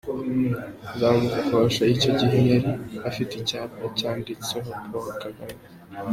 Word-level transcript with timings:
Nzamukosha 0.93 1.83
icyo 1.93 2.09
gihe 2.19 2.37
yari 2.51 2.71
afite 3.09 3.33
icyapa 3.41 3.83
cyanditseho 3.97 4.69
Paul 4.89 5.09
Kagame. 5.23 5.59